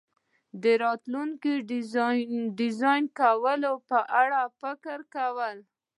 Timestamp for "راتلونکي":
0.83-1.53